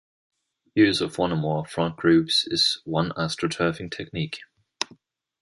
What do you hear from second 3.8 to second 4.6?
technique.